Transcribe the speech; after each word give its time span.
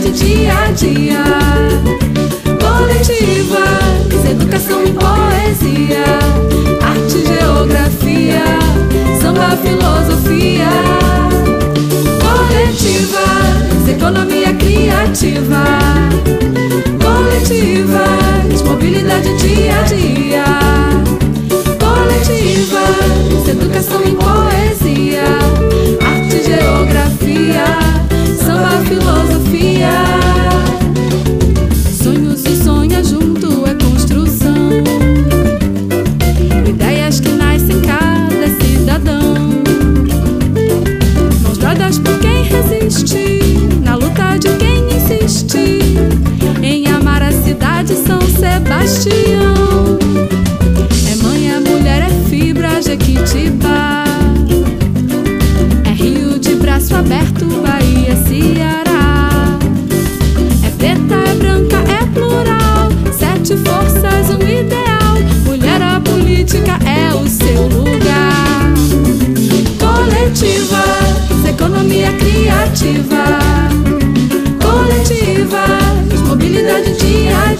de 0.00 0.10
dia 0.12 0.52
a 0.52 0.72
dia. 0.72 1.24
Coletivas, 2.58 4.24
educação 4.30 4.82
e 4.82 4.92
poesia, 4.92 6.04
arte 6.80 7.18
e 7.18 7.26
geografia, 7.26 8.42
samba 9.20 9.56
filosofia. 9.58 10.70
Coletivas, 12.24 13.88
economia 13.88 14.39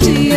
You. 0.02 0.30